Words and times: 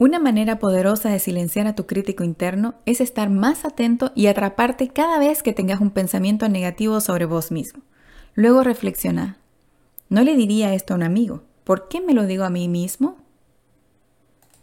Una 0.00 0.20
manera 0.20 0.60
poderosa 0.60 1.08
de 1.08 1.18
silenciar 1.18 1.66
a 1.66 1.74
tu 1.74 1.86
crítico 1.86 2.22
interno 2.22 2.76
es 2.86 3.00
estar 3.00 3.30
más 3.30 3.64
atento 3.64 4.12
y 4.14 4.28
atraparte 4.28 4.88
cada 4.88 5.18
vez 5.18 5.42
que 5.42 5.52
tengas 5.52 5.80
un 5.80 5.90
pensamiento 5.90 6.48
negativo 6.48 7.00
sobre 7.00 7.24
vos 7.24 7.50
mismo. 7.50 7.82
Luego 8.34 8.62
reflexiona. 8.62 9.38
¿No 10.08 10.22
le 10.22 10.36
diría 10.36 10.72
esto 10.72 10.94
a 10.94 10.96
un 10.96 11.02
amigo? 11.02 11.42
¿Por 11.64 11.88
qué 11.88 12.00
me 12.00 12.14
lo 12.14 12.26
digo 12.26 12.44
a 12.44 12.50
mí 12.50 12.68
mismo? 12.68 13.17